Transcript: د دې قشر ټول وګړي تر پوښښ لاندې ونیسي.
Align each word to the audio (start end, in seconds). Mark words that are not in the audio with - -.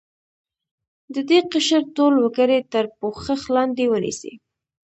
د 1.13 1.15
دې 1.29 1.39
قشر 1.51 1.81
ټول 1.95 2.13
وګړي 2.19 2.59
تر 2.73 2.85
پوښښ 2.99 3.41
لاندې 3.55 3.85
ونیسي. 3.89 4.33